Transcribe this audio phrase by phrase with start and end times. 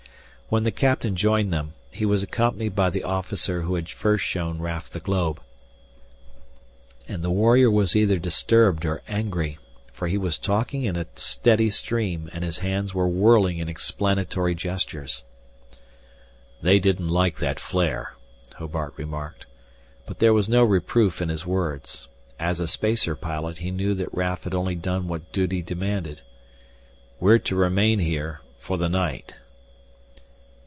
[0.49, 4.59] When the captain joined them, he was accompanied by the officer who had first shown
[4.59, 5.41] Raf the globe.
[7.07, 9.59] And the warrior was either disturbed or angry,
[9.93, 14.53] for he was talking in a steady stream and his hands were whirling in explanatory
[14.53, 15.23] gestures.
[16.61, 18.15] "They didn't like that flare,"
[18.57, 19.45] Hobart remarked.
[20.05, 22.09] But there was no reproof in his words.
[22.37, 26.23] As a spacer pilot he knew that Raf had only done what duty demanded.
[27.21, 29.37] "We're to remain here for the night."